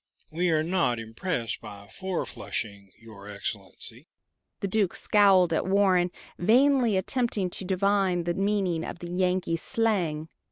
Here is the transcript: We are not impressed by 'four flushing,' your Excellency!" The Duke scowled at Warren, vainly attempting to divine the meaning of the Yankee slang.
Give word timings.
We 0.31 0.49
are 0.49 0.63
not 0.63 0.97
impressed 0.97 1.61
by 1.61 1.85
'four 1.87 2.25
flushing,' 2.25 2.89
your 2.97 3.27
Excellency!" 3.29 4.07
The 4.61 4.67
Duke 4.67 4.95
scowled 4.95 5.53
at 5.53 5.67
Warren, 5.67 6.09
vainly 6.39 6.97
attempting 6.97 7.51
to 7.51 7.65
divine 7.65 8.23
the 8.23 8.33
meaning 8.33 8.83
of 8.83 8.97
the 8.97 9.11
Yankee 9.11 9.57
slang. 9.57 10.27